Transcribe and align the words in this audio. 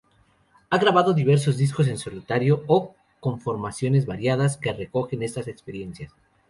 Ha 0.71 0.77
grabado 0.79 1.13
diversos 1.13 1.57
discos, 1.57 1.87
en 1.87 1.99
solitario 1.99 2.63
o 2.65 2.95
con 3.19 3.39
formaciones 3.39 4.07
variadas, 4.07 4.57
que 4.57 4.73
recogen 4.73 5.21
estas 5.21 5.47
experiencias. 5.47 6.11